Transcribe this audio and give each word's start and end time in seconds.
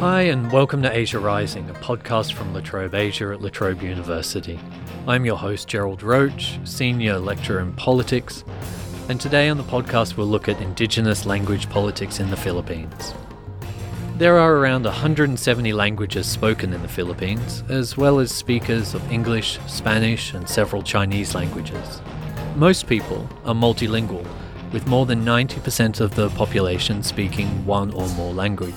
Hi, 0.00 0.22
and 0.22 0.52
welcome 0.52 0.80
to 0.82 0.96
Asia 0.96 1.18
Rising, 1.18 1.68
a 1.68 1.74
podcast 1.74 2.34
from 2.34 2.54
La 2.54 2.60
Trobe 2.60 2.94
Asia 2.94 3.32
at 3.32 3.42
La 3.42 3.48
Trobe 3.48 3.82
University. 3.82 4.56
I'm 5.08 5.24
your 5.24 5.36
host, 5.36 5.66
Gerald 5.66 6.04
Roche, 6.04 6.56
Senior 6.62 7.18
Lecturer 7.18 7.58
in 7.58 7.72
Politics, 7.72 8.44
and 9.08 9.20
today 9.20 9.48
on 9.48 9.56
the 9.56 9.64
podcast 9.64 10.16
we'll 10.16 10.28
look 10.28 10.48
at 10.48 10.60
Indigenous 10.60 11.26
language 11.26 11.68
politics 11.68 12.20
in 12.20 12.30
the 12.30 12.36
Philippines. 12.36 13.12
There 14.18 14.38
are 14.38 14.54
around 14.54 14.84
170 14.84 15.72
languages 15.72 16.28
spoken 16.28 16.72
in 16.72 16.82
the 16.82 16.86
Philippines, 16.86 17.64
as 17.68 17.96
well 17.96 18.20
as 18.20 18.30
speakers 18.30 18.94
of 18.94 19.10
English, 19.10 19.58
Spanish, 19.66 20.32
and 20.32 20.48
several 20.48 20.80
Chinese 20.80 21.34
languages. 21.34 22.00
Most 22.54 22.86
people 22.86 23.28
are 23.44 23.52
multilingual, 23.52 24.24
with 24.72 24.86
more 24.86 25.06
than 25.06 25.24
90% 25.24 25.98
of 25.98 26.14
the 26.14 26.28
population 26.30 27.02
speaking 27.02 27.48
one 27.66 27.90
or 27.90 28.08
more 28.10 28.32
language. 28.32 28.76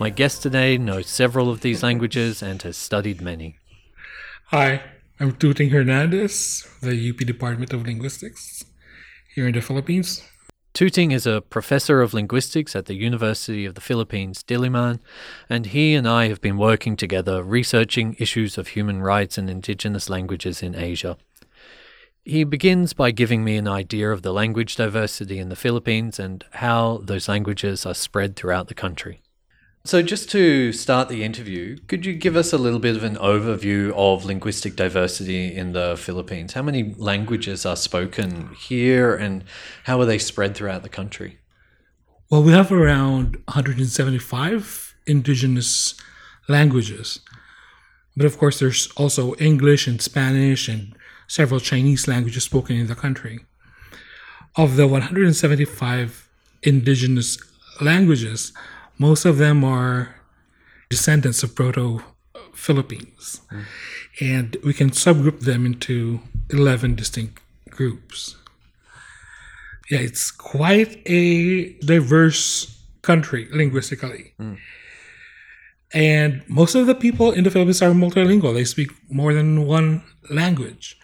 My 0.00 0.10
guest 0.10 0.42
today 0.42 0.78
knows 0.78 1.08
several 1.08 1.50
of 1.50 1.60
these 1.60 1.82
languages 1.82 2.40
and 2.40 2.62
has 2.62 2.76
studied 2.76 3.20
many. 3.20 3.58
Hi, 4.46 4.80
I'm 5.18 5.32
Tuting 5.32 5.70
Hernandez, 5.70 6.68
the 6.80 7.10
UP 7.10 7.16
Department 7.16 7.72
of 7.72 7.84
Linguistics 7.84 8.64
here 9.34 9.48
in 9.48 9.54
the 9.54 9.60
Philippines. 9.60 10.22
Tuting 10.72 11.10
is 11.10 11.26
a 11.26 11.40
professor 11.40 12.00
of 12.00 12.14
linguistics 12.14 12.76
at 12.76 12.86
the 12.86 12.94
University 12.94 13.64
of 13.64 13.74
the 13.74 13.80
Philippines, 13.80 14.44
Diliman, 14.44 15.00
and 15.50 15.66
he 15.66 15.96
and 15.96 16.08
I 16.08 16.28
have 16.28 16.40
been 16.40 16.58
working 16.58 16.94
together 16.94 17.42
researching 17.42 18.14
issues 18.20 18.56
of 18.56 18.68
human 18.68 19.02
rights 19.02 19.36
and 19.36 19.50
indigenous 19.50 20.08
languages 20.08 20.62
in 20.62 20.76
Asia. 20.76 21.16
He 22.24 22.44
begins 22.44 22.92
by 22.92 23.10
giving 23.10 23.42
me 23.42 23.56
an 23.56 23.66
idea 23.66 24.12
of 24.12 24.22
the 24.22 24.32
language 24.32 24.76
diversity 24.76 25.40
in 25.40 25.48
the 25.48 25.56
Philippines 25.56 26.20
and 26.20 26.44
how 26.52 27.00
those 27.02 27.28
languages 27.28 27.84
are 27.84 27.94
spread 27.94 28.36
throughout 28.36 28.68
the 28.68 28.74
country. 28.74 29.22
So, 29.84 30.02
just 30.02 30.28
to 30.30 30.72
start 30.72 31.08
the 31.08 31.24
interview, 31.24 31.78
could 31.86 32.04
you 32.04 32.12
give 32.12 32.36
us 32.36 32.52
a 32.52 32.58
little 32.58 32.78
bit 32.78 32.96
of 32.96 33.04
an 33.04 33.16
overview 33.16 33.92
of 33.94 34.24
linguistic 34.24 34.76
diversity 34.76 35.54
in 35.54 35.72
the 35.72 35.96
Philippines? 35.96 36.52
How 36.52 36.62
many 36.62 36.94
languages 36.98 37.64
are 37.64 37.76
spoken 37.76 38.50
here 38.54 39.14
and 39.14 39.44
how 39.84 39.98
are 40.00 40.04
they 40.04 40.18
spread 40.18 40.54
throughout 40.54 40.82
the 40.82 40.88
country? 40.90 41.38
Well, 42.30 42.42
we 42.42 42.52
have 42.52 42.70
around 42.70 43.36
175 43.46 44.94
indigenous 45.06 45.94
languages. 46.48 47.20
But 48.14 48.26
of 48.26 48.36
course, 48.36 48.58
there's 48.58 48.90
also 48.96 49.34
English 49.36 49.86
and 49.86 50.02
Spanish 50.02 50.68
and 50.68 50.94
several 51.28 51.60
Chinese 51.60 52.06
languages 52.06 52.44
spoken 52.44 52.76
in 52.76 52.88
the 52.88 52.94
country. 52.94 53.40
Of 54.56 54.76
the 54.76 54.86
175 54.86 56.28
indigenous 56.62 57.38
languages, 57.80 58.52
most 58.98 59.24
of 59.24 59.38
them 59.38 59.64
are 59.64 60.14
descendants 60.88 61.42
of 61.42 61.54
Proto 61.54 62.02
Philippines. 62.54 63.40
Mm. 63.52 63.64
And 64.20 64.56
we 64.64 64.72
can 64.74 64.90
subgroup 64.90 65.40
them 65.40 65.64
into 65.64 66.20
11 66.50 66.96
distinct 66.96 67.40
groups. 67.70 68.36
Yeah, 69.90 70.00
it's 70.00 70.30
quite 70.30 71.00
a 71.06 71.72
diverse 71.78 72.76
country 73.02 73.48
linguistically. 73.52 74.34
Mm. 74.40 74.58
And 75.94 76.42
most 76.48 76.74
of 76.74 76.86
the 76.86 76.94
people 76.94 77.32
in 77.32 77.44
the 77.44 77.50
Philippines 77.50 77.80
are 77.80 77.92
multilingual. 77.92 78.52
They 78.52 78.64
speak 78.64 78.90
more 79.08 79.32
than 79.32 79.66
one 79.66 80.02
language. 80.28 80.98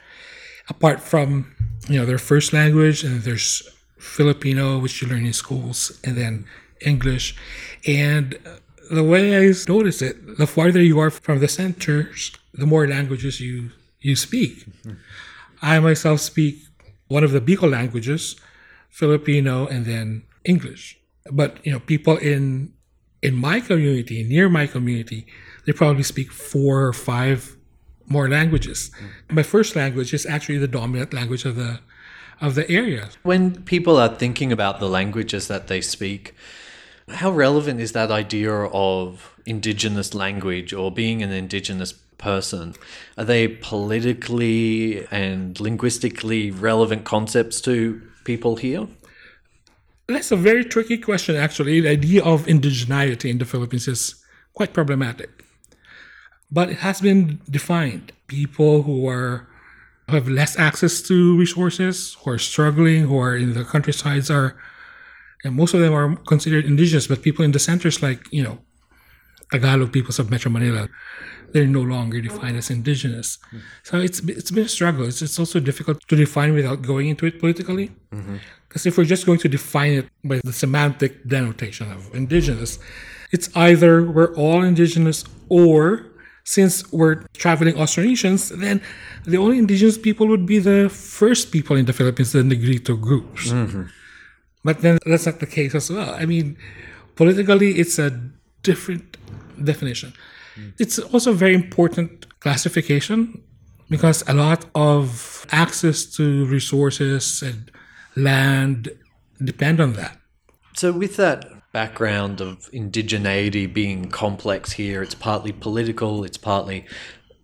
Apart 0.68 1.00
from, 1.00 1.54
you 1.88 1.98
know, 1.98 2.06
their 2.06 2.18
first 2.18 2.52
language 2.52 3.04
and 3.04 3.22
there's 3.22 3.62
Filipino, 3.98 4.78
which 4.78 5.00
you 5.00 5.08
learn 5.08 5.24
in 5.24 5.32
schools, 5.32 5.98
and 6.04 6.16
then 6.16 6.44
English. 6.80 7.36
And 7.86 8.39
the 8.90 9.05
way 9.05 9.36
I 9.36 9.52
notice 9.68 10.02
it, 10.02 10.39
the 10.39 10.46
farther 10.46 10.83
you 10.83 10.98
are 10.98 11.11
from 11.11 11.40
the 11.40 11.48
centers, 11.48 12.33
the 12.52 12.67
more 12.67 12.86
languages 12.86 13.40
you 13.40 13.70
you 14.00 14.17
speak. 14.17 14.67
Mm-hmm. 14.67 14.92
I 15.62 15.80
myself 15.80 16.20
speak 16.20 16.58
one 17.08 17.24
of 17.24 17.33
the 17.33 17.40
Bicol 17.40 17.70
languages, 17.70 18.36
Filipino, 18.90 19.67
and 19.67 19.86
then 19.86 20.24
English. 20.45 20.98
But 21.30 21.64
you 21.64 21.72
know, 21.72 21.80
people 21.80 22.17
in 22.18 22.72
in 23.22 23.34
my 23.34 23.61
community, 23.61 24.22
near 24.22 24.48
my 24.48 24.66
community, 24.66 25.27
they 25.64 25.72
probably 25.72 26.02
speak 26.02 26.30
four 26.30 26.84
or 26.84 26.92
five 26.92 27.56
more 28.06 28.28
languages. 28.28 28.90
Mm-hmm. 28.90 29.34
My 29.36 29.42
first 29.42 29.74
language 29.74 30.12
is 30.12 30.27
actually 30.27 30.58
the 30.58 30.68
dominant 30.68 31.14
language 31.14 31.45
of 31.45 31.56
the 31.56 31.80
of 32.40 32.55
the 32.55 32.68
area. 32.70 33.08
When 33.22 33.62
people 33.62 33.96
are 33.96 34.08
thinking 34.08 34.52
about 34.52 34.80
the 34.80 34.89
languages 34.89 35.48
that 35.48 35.68
they 35.68 35.80
speak, 35.80 36.34
how 37.08 37.30
relevant 37.30 37.80
is 37.80 37.92
that 37.92 38.10
idea 38.10 38.52
of 38.52 39.34
indigenous 39.46 40.14
language 40.14 40.72
or 40.72 40.90
being 40.90 41.22
an 41.22 41.30
indigenous 41.30 41.92
person? 41.92 42.74
Are 43.18 43.24
they 43.24 43.48
politically 43.48 45.06
and 45.10 45.58
linguistically 45.60 46.50
relevant 46.50 47.04
concepts 47.04 47.60
to 47.62 48.00
people 48.24 48.56
here? 48.56 48.86
That's 50.06 50.30
a 50.30 50.36
very 50.36 50.64
tricky 50.64 50.98
question, 50.98 51.36
actually. 51.36 51.80
The 51.80 51.90
idea 51.90 52.22
of 52.22 52.46
indigeneity 52.46 53.30
in 53.30 53.38
the 53.38 53.44
Philippines 53.44 53.88
is 53.88 54.22
quite 54.52 54.72
problematic. 54.72 55.44
But 56.50 56.70
it 56.70 56.78
has 56.78 57.00
been 57.00 57.40
defined. 57.50 58.12
People 58.26 58.82
who 58.82 59.08
are 59.08 59.48
who 60.08 60.16
have 60.16 60.28
less 60.28 60.58
access 60.58 61.00
to 61.00 61.36
resources, 61.38 62.14
who 62.20 62.32
are 62.32 62.38
struggling, 62.38 63.04
who 63.04 63.18
are 63.18 63.36
in 63.36 63.54
the 63.54 63.64
countrysides 63.64 64.30
are 64.30 64.54
and 65.44 65.55
most 65.55 65.74
of 65.74 65.80
them 65.80 65.92
are 65.92 66.16
considered 66.16 66.64
indigenous, 66.64 67.06
but 67.06 67.22
people 67.22 67.44
in 67.44 67.52
the 67.52 67.58
centers, 67.58 68.02
like, 68.02 68.27
you 68.32 68.42
know, 68.42 68.58
Tagalog 69.52 69.92
peoples 69.92 70.18
of 70.18 70.30
Metro 70.30 70.50
Manila, 70.50 70.88
they're 71.52 71.66
no 71.66 71.82
longer 71.82 72.20
defined 72.20 72.56
as 72.56 72.70
indigenous. 72.70 73.38
Mm-hmm. 73.46 73.58
So 73.84 73.98
it's 73.98 74.18
it's 74.20 74.50
been 74.50 74.64
a 74.64 74.68
struggle. 74.68 75.06
It's, 75.06 75.22
it's 75.22 75.38
also 75.38 75.60
difficult 75.60 76.00
to 76.08 76.16
define 76.16 76.54
without 76.54 76.83
going 76.83 77.08
into 77.08 77.27
it 77.27 77.38
politically. 77.38 77.92
Because 78.10 78.24
mm-hmm. 78.24 78.88
if 78.88 78.98
we're 78.98 79.04
just 79.04 79.27
going 79.27 79.38
to 79.40 79.48
define 79.48 79.92
it 79.92 80.06
by 80.24 80.40
the 80.42 80.52
semantic 80.52 81.28
denotation 81.28 81.92
of 81.92 82.12
indigenous, 82.14 82.78
it's 83.30 83.48
either 83.54 84.02
we're 84.02 84.34
all 84.34 84.62
indigenous 84.62 85.24
or 85.48 86.06
since 86.44 86.90
we're 86.92 87.22
traveling 87.34 87.74
Austronesians, 87.74 88.50
then 88.60 88.83
the 89.24 89.38
only 89.38 89.58
indigenous 89.58 89.96
people 89.96 90.27
would 90.28 90.46
be 90.46 90.58
the 90.58 90.90
first 90.90 91.52
people 91.52 91.77
in 91.77 91.86
the 91.86 91.92
Philippines, 91.92 92.33
the 92.33 92.44
Negrito 92.44 92.96
groups. 92.96 93.50
Mm-hmm. 93.50 93.84
But 94.64 94.80
then 94.80 94.98
that's 95.05 95.27
not 95.27 95.41
the 95.41 95.47
case 95.47 95.75
as 95.75 95.91
well. 95.91 96.14
I 96.14 96.25
mean, 96.25 96.57
politically, 97.17 97.73
it's 97.79 97.98
a 97.98 98.19
different 98.63 99.17
definition. 99.63 100.14
Mm. 100.57 100.73
It's 100.79 100.98
also 100.98 101.33
a 101.33 101.35
very 101.35 101.55
important 101.55 102.27
classification 102.41 103.42
because 103.91 104.25
a 104.27 104.35
lot 104.35 104.64
of 104.75 105.47
access 105.52 106.07
to 106.17 106.47
resources 106.47 107.42
and 107.42 107.70
land 108.17 108.91
depend 109.42 109.80
on 109.80 109.92
that. 109.95 110.19
So, 110.75 110.92
with 110.92 111.17
that 111.17 111.45
background 111.73 112.41
of 112.41 112.70
indigeneity 112.73 113.73
being 113.73 114.11
complex 114.11 114.73
here, 114.73 115.02
it's 115.02 115.14
partly 115.14 115.52
political, 115.52 116.25
it's 116.25 116.39
partly 116.39 116.86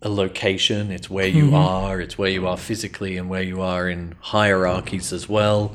a 0.03 0.09
location, 0.09 0.91
it's 0.91 1.11
where 1.11 1.27
you 1.27 1.47
mm-hmm. 1.47 1.55
are, 1.55 2.01
it's 2.01 2.17
where 2.17 2.31
you 2.31 2.47
are 2.47 2.57
physically, 2.57 3.17
and 3.17 3.29
where 3.29 3.43
you 3.43 3.61
are 3.61 3.89
in 3.89 4.15
hierarchies 4.21 5.13
as 5.13 5.29
well. 5.29 5.75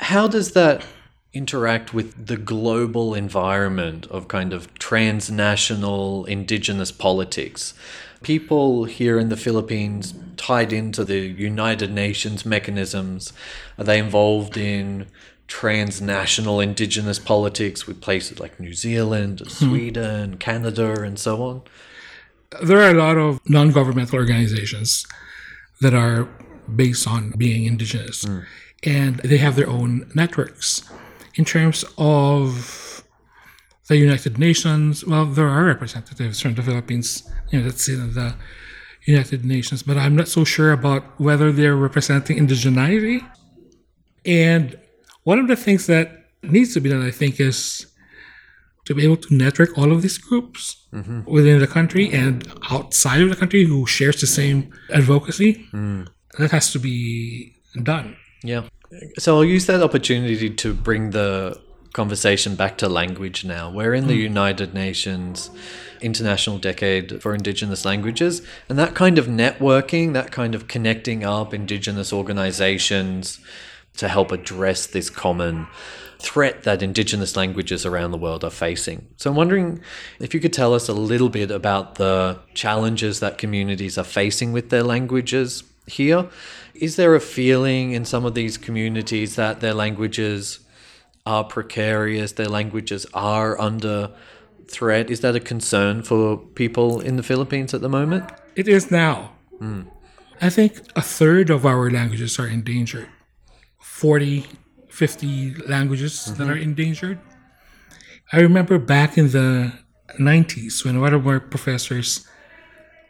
How 0.00 0.28
does 0.28 0.52
that 0.52 0.84
interact 1.32 1.92
with 1.92 2.26
the 2.26 2.36
global 2.36 3.14
environment 3.14 4.06
of 4.06 4.28
kind 4.28 4.52
of 4.52 4.72
transnational 4.78 6.24
indigenous 6.24 6.92
politics? 6.92 7.74
People 8.22 8.84
here 8.84 9.18
in 9.18 9.28
the 9.28 9.36
Philippines 9.36 10.14
tied 10.36 10.72
into 10.72 11.04
the 11.04 11.18
United 11.18 11.92
Nations 11.92 12.46
mechanisms, 12.46 13.32
are 13.76 13.84
they 13.84 13.98
involved 13.98 14.56
in 14.56 15.06
transnational 15.46 16.60
indigenous 16.60 17.18
politics 17.18 17.86
with 17.86 18.00
places 18.00 18.38
like 18.38 18.58
New 18.60 18.74
Zealand, 18.74 19.40
hmm. 19.40 19.48
Sweden, 19.48 20.36
Canada, 20.38 21.02
and 21.02 21.18
so 21.18 21.42
on? 21.42 21.62
There 22.62 22.78
are 22.78 22.90
a 22.90 22.94
lot 22.94 23.18
of 23.18 23.40
non 23.48 23.72
governmental 23.72 24.18
organizations 24.18 25.06
that 25.80 25.94
are 25.94 26.28
based 26.74 27.06
on 27.06 27.32
being 27.36 27.66
indigenous. 27.66 28.24
Mm 28.24 28.46
and 28.84 29.16
they 29.16 29.38
have 29.38 29.56
their 29.56 29.68
own 29.68 30.10
networks. 30.14 30.88
In 31.34 31.44
terms 31.44 31.84
of 31.96 33.04
the 33.88 33.96
United 33.96 34.38
Nations, 34.38 35.04
well, 35.04 35.24
there 35.24 35.48
are 35.48 35.64
representatives 35.64 36.40
from 36.40 36.54
the 36.54 36.62
Philippines, 36.62 37.28
you 37.50 37.58
know, 37.58 37.64
that's 37.64 37.88
in 37.88 38.14
the 38.14 38.34
United 39.06 39.44
Nations, 39.44 39.82
but 39.82 39.96
I'm 39.96 40.16
not 40.16 40.28
so 40.28 40.44
sure 40.44 40.72
about 40.72 41.18
whether 41.18 41.50
they're 41.52 41.76
representing 41.76 42.38
indigeneity. 42.38 43.26
And 44.24 44.78
one 45.24 45.38
of 45.38 45.48
the 45.48 45.56
things 45.56 45.86
that 45.86 46.26
needs 46.42 46.74
to 46.74 46.80
be 46.80 46.90
done, 46.90 47.02
I 47.02 47.10
think, 47.10 47.40
is 47.40 47.86
to 48.84 48.94
be 48.94 49.04
able 49.04 49.16
to 49.16 49.34
network 49.34 49.76
all 49.76 49.92
of 49.92 50.02
these 50.02 50.18
groups 50.18 50.86
mm-hmm. 50.92 51.24
within 51.24 51.58
the 51.58 51.66
country 51.66 52.10
and 52.10 52.46
outside 52.70 53.20
of 53.20 53.30
the 53.30 53.36
country 53.36 53.64
who 53.64 53.86
shares 53.86 54.20
the 54.20 54.26
same 54.26 54.72
advocacy. 54.92 55.66
Mm. 55.72 56.08
That 56.38 56.50
has 56.52 56.72
to 56.72 56.78
be 56.78 57.54
done. 57.82 58.16
Yeah. 58.42 58.64
So 59.18 59.36
I'll 59.36 59.44
use 59.44 59.66
that 59.66 59.82
opportunity 59.82 60.50
to 60.50 60.74
bring 60.74 61.10
the 61.10 61.60
conversation 61.92 62.54
back 62.54 62.78
to 62.78 62.88
language 62.88 63.44
now. 63.44 63.70
We're 63.70 63.94
in 63.94 64.06
the 64.06 64.14
hmm. 64.14 64.20
United 64.20 64.74
Nations 64.74 65.50
International 66.00 66.58
Decade 66.58 67.20
for 67.20 67.34
Indigenous 67.34 67.84
Languages, 67.84 68.40
and 68.68 68.78
that 68.78 68.94
kind 68.94 69.18
of 69.18 69.26
networking, 69.26 70.12
that 70.12 70.30
kind 70.30 70.54
of 70.54 70.68
connecting 70.68 71.24
up 71.24 71.52
Indigenous 71.52 72.12
organizations 72.12 73.40
to 73.96 74.08
help 74.08 74.30
address 74.30 74.86
this 74.86 75.10
common 75.10 75.66
threat 76.20 76.62
that 76.64 76.82
Indigenous 76.82 77.36
languages 77.36 77.84
around 77.84 78.10
the 78.10 78.18
world 78.18 78.44
are 78.44 78.50
facing. 78.50 79.08
So 79.16 79.30
I'm 79.30 79.36
wondering 79.36 79.80
if 80.20 80.34
you 80.34 80.40
could 80.40 80.52
tell 80.52 80.74
us 80.74 80.88
a 80.88 80.92
little 80.92 81.28
bit 81.28 81.50
about 81.50 81.96
the 81.96 82.38
challenges 82.54 83.20
that 83.20 83.38
communities 83.38 83.98
are 83.98 84.04
facing 84.04 84.52
with 84.52 84.70
their 84.70 84.82
languages 84.82 85.64
here. 85.88 86.28
Is 86.74 86.96
there 86.96 87.14
a 87.14 87.20
feeling 87.20 87.92
in 87.92 88.04
some 88.04 88.24
of 88.24 88.34
these 88.34 88.56
communities 88.56 89.36
that 89.36 89.60
their 89.60 89.74
languages 89.74 90.60
are 91.26 91.44
precarious, 91.44 92.32
their 92.32 92.48
languages 92.48 93.06
are 93.14 93.60
under 93.60 94.10
threat? 94.70 95.10
Is 95.10 95.20
that 95.20 95.34
a 95.34 95.40
concern 95.40 96.02
for 96.02 96.36
people 96.36 97.00
in 97.00 97.16
the 97.16 97.22
Philippines 97.22 97.74
at 97.74 97.80
the 97.80 97.88
moment? 97.88 98.30
It 98.54 98.68
is 98.68 98.90
now. 98.90 99.32
Hmm. 99.58 99.82
I 100.40 100.50
think 100.50 100.78
a 100.94 101.02
third 101.02 101.50
of 101.50 101.66
our 101.66 101.90
languages 101.90 102.38
are 102.38 102.46
endangered. 102.46 103.08
40, 103.80 104.46
50 104.88 105.54
languages 105.66 106.24
that 106.24 106.34
mm-hmm. 106.34 106.50
are 106.50 106.56
endangered. 106.56 107.18
I 108.32 108.40
remember 108.40 108.78
back 108.78 109.18
in 109.18 109.30
the 109.30 109.72
90s 110.20 110.84
when 110.84 111.00
one 111.00 111.14
of 111.14 111.26
our 111.26 111.40
professors 111.40 112.26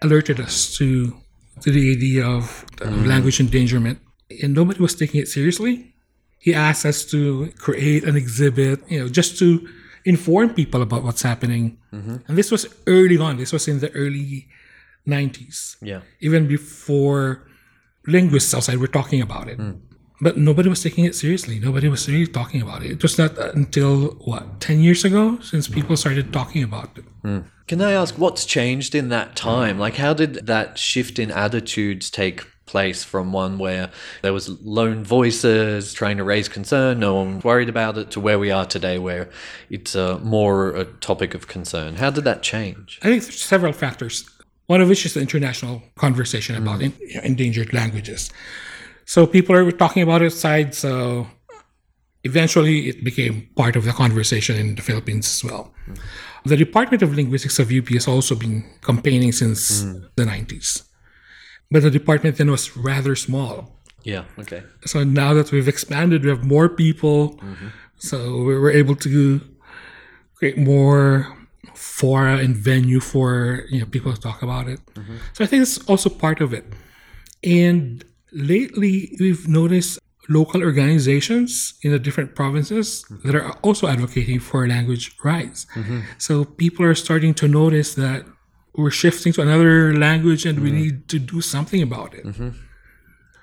alerted 0.01 0.41
us 0.41 0.77
to, 0.77 1.17
to 1.63 1.71
the 1.71 1.93
idea 1.93 2.27
of, 2.27 2.65
of 2.81 3.07
language 3.07 3.41
endangerment, 3.41 3.99
and 4.43 4.55
nobody 4.55 4.81
was 4.81 4.95
taking 4.95 5.21
it 5.21 5.29
seriously. 5.29 5.95
He 6.39 6.55
asked 6.55 6.87
us 6.87 7.05
to 7.11 7.51
create 7.59 8.05
an 8.05 8.17
exhibit, 8.17 8.81
you 8.91 9.01
know, 9.01 9.09
just 9.09 9.39
to 9.41 9.67
inform 10.05 10.55
people 10.55 10.81
about 10.83 11.03
what's 11.03 11.23
happening. 11.23 11.79
Mm-hmm. 11.93 12.17
And 12.29 12.39
this 12.39 12.51
was 12.51 12.67
early 12.87 13.19
on. 13.19 13.37
This 13.37 13.53
was 13.53 13.67
in 13.69 13.81
the 13.81 13.91
early 13.93 14.47
90s 15.07 15.77
Yeah. 15.83 16.01
even 16.21 16.47
before 16.47 17.49
linguists 18.07 18.55
outside 18.55 18.79
were 18.79 18.87
talking 18.89 19.21
about 19.21 19.49
it. 19.49 19.59
Mm. 19.59 19.81
But 20.21 20.37
nobody 20.37 20.69
was 20.69 20.83
taking 20.83 21.05
it 21.05 21.15
seriously. 21.15 21.61
Nobody 21.61 21.89
was 21.89 22.09
really 22.09 22.27
talking 22.27 22.61
about 22.61 22.83
it. 22.83 22.91
It 22.93 23.03
was 23.03 23.19
not 23.19 23.39
until, 23.39 24.17
what, 24.25 24.61
10 24.61 24.81
years 24.81 25.05
ago 25.05 25.39
since 25.41 25.69
people 25.69 25.97
started 25.97 26.33
talking 26.33 26.65
about 26.65 26.99
it. 26.99 27.05
Can 27.69 27.81
I 27.83 27.93
ask 27.93 28.17
what's 28.17 28.45
changed 28.45 28.95
in 28.95 29.11
that 29.11 29.37
time? 29.37 29.79
Like, 29.79 29.97
how 29.97 30.15
did 30.15 30.47
that 30.47 30.79
shift 30.79 31.19
in 31.19 31.31
attitudes 31.31 32.11
take 32.11 32.47
place 32.67 33.03
from 33.05 33.33
one 33.33 33.59
where 33.59 33.91
there 34.23 34.33
was 34.33 34.49
lone 34.63 35.03
voices 35.05 35.93
trying 35.93 36.17
to 36.19 36.25
raise 36.25 36.49
concern, 36.49 37.01
no 37.01 37.15
one 37.15 37.41
worried 37.41 37.69
about 37.69 37.99
it, 37.99 38.11
to 38.13 38.21
where 38.21 38.39
we 38.39 38.51
are 38.51 38.67
today, 38.67 38.99
where 38.99 39.29
it's 39.71 39.97
uh, 39.97 40.19
more 40.19 40.71
a 40.77 40.85
topic 40.85 41.35
of 41.35 41.47
concern? 41.49 41.97
How 41.97 42.11
did 42.11 42.25
that 42.25 42.43
change? 42.43 42.99
I 43.03 43.07
think 43.07 43.23
there's 43.23 43.43
several 43.43 43.73
factors, 43.73 44.29
one 44.67 44.81
of 44.81 44.89
which 44.89 45.05
is 45.07 45.15
the 45.15 45.21
international 45.21 45.83
conversation 45.97 46.57
about 46.57 46.83
en- 46.83 46.95
endangered 47.23 47.73
languages. 47.73 48.31
So 49.09 49.27
people 49.27 49.57
are 49.57 49.73
talking 49.73 50.03
about 50.03 50.21
it 50.21 50.27
outside, 50.27 50.75
so 50.75 51.27
uh, 51.51 51.55
eventually 52.25 52.91
it 52.91 53.03
became 53.03 53.49
part 53.57 53.75
of 53.75 53.85
the 53.85 53.93
conversation 53.93 54.55
in 54.57 54.75
the 54.75 54.83
Philippines 54.83 55.27
as 55.27 55.43
well. 55.43 55.73
The 56.45 56.59
Department 56.59 57.03
of 57.03 57.17
Linguistics 57.17 57.59
of 57.59 57.73
UP 57.73 57.89
has 57.89 58.07
also 58.07 58.35
been 58.35 58.69
campaigning 58.83 59.33
since 59.33 59.83
mm. 59.83 60.07
the 60.17 60.25
90s. 60.25 60.83
But 61.71 61.85
the 61.85 61.91
department 61.91 62.37
then 62.37 62.51
was 62.51 62.77
rather 62.77 63.17
small. 63.17 63.81
Yeah. 64.03 64.25
Okay. 64.39 64.63
So 64.85 65.05
now 65.05 65.33
that 65.33 65.53
we've 65.53 65.69
expanded, 65.69 66.23
we 66.23 66.29
have 66.29 66.45
more 66.45 66.69
people. 66.69 67.37
Mm-hmm. 67.37 67.69
So 67.97 68.43
we 68.45 68.59
were 68.59 68.71
able 68.71 68.95
to 68.97 69.41
create 70.35 70.59
more 70.59 71.35
fora 71.75 72.37
and 72.37 72.55
venue 72.55 73.01
for 73.01 73.65
you 73.71 73.81
know 73.81 73.87
people 73.87 74.13
to 74.13 74.21
talk 74.21 74.43
about 74.43 74.69
it. 74.69 74.81
Mm-hmm. 74.95 75.17
So 75.33 75.45
I 75.45 75.47
think 75.47 75.63
it's 75.63 75.79
also 75.89 76.11
part 76.11 76.43
of 76.43 76.53
it. 76.53 76.67
And 77.43 78.05
lately, 78.33 79.17
we've 79.19 79.49
noticed 79.49 79.99
local 80.29 80.63
organizations 80.63 81.75
in 81.83 81.91
the 81.91 81.99
different 81.99 82.35
provinces 82.35 83.05
that 83.25 83.35
are 83.35 83.51
also 83.63 83.87
advocating 83.87 84.41
for 84.41 84.67
language 84.69 85.17
rights. 85.25 85.67
Mm-hmm. 85.75 86.01
So 86.19 86.45
people 86.45 86.85
are 86.85 86.95
starting 86.95 87.33
to 87.35 87.49
notice 87.49 87.95
that 87.95 88.27
we're 88.75 88.91
shifting 88.91 89.33
to 89.33 89.43
another 89.43 89.97
language 89.97 90.45
and 90.45 90.61
we 90.61 90.71
mm-hmm. 90.71 90.79
need 90.79 91.09
to 91.09 91.19
do 91.19 91.41
something 91.41 91.83
about 91.83 92.15
it. 92.15 92.25
Mm-hmm. 92.25 92.51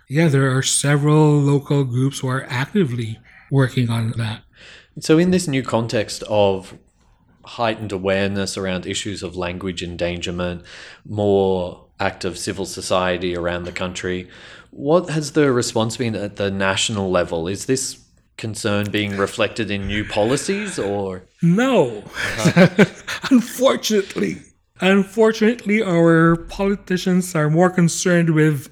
Yeah, 0.07 0.27
there 0.27 0.55
are 0.55 0.61
several 0.61 1.39
local 1.39 1.83
groups 1.83 2.19
who 2.19 2.27
are 2.27 2.45
actively 2.47 3.19
working 3.49 3.89
on 3.89 4.11
that. 4.17 4.43
So, 4.99 5.17
in 5.17 5.31
this 5.31 5.47
new 5.47 5.63
context 5.63 6.23
of 6.23 6.77
heightened 7.43 7.91
awareness 7.91 8.55
around 8.55 8.85
issues 8.85 9.23
of 9.23 9.35
language 9.35 9.83
endangerment, 9.83 10.63
more 11.03 11.85
active 11.99 12.37
civil 12.37 12.65
society 12.65 13.35
around 13.35 13.63
the 13.63 13.71
country, 13.71 14.29
what 14.75 15.09
has 15.09 15.31
the 15.31 15.53
response 15.53 15.95
been 15.95 16.15
at 16.15 16.35
the 16.35 16.51
national 16.51 17.09
level? 17.09 17.47
Is 17.47 17.65
this 17.65 18.03
concern 18.37 18.91
being 18.91 19.15
reflected 19.15 19.71
in 19.71 19.87
new 19.87 20.03
policies 20.03 20.77
or? 20.77 21.23
No, 21.41 22.03
uh-huh. 22.39 22.85
unfortunately. 23.31 24.41
Unfortunately, 24.81 25.81
our 25.81 26.35
politicians 26.35 27.33
are 27.35 27.49
more 27.49 27.69
concerned 27.69 28.31
with 28.31 28.67